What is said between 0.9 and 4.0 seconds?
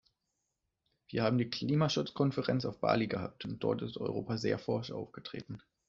Wir haben die Klimaschutzkonferenz auf Bali gehabt, und dort ist